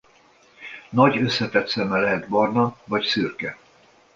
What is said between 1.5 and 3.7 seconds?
szeme lehet barna vagy szürke.